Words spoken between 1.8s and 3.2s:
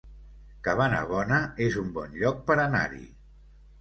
un bon lloc per anar-hi